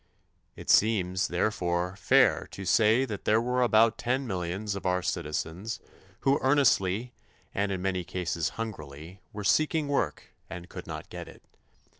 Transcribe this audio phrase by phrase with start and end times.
[0.55, 5.79] It seems, therefore, fair to say that there were about 10 millions of our citizens
[6.21, 7.13] who earnestly,
[7.53, 11.43] and in many cases hungrily, were seeking work and could not get it.